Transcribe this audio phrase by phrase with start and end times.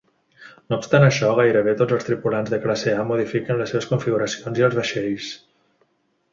[0.69, 4.69] No obstant això, gairebé tots els tripulants de classe A modifiquen les seves configuracions i
[4.71, 5.33] els vaixells.